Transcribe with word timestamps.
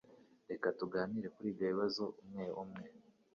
Reka 0.49 0.67
tuganire 0.79 1.27
kuri 1.35 1.47
ibyo 1.51 1.65
bibazo 1.71 2.03
umwe 2.21 2.45
umwe. 2.61 2.85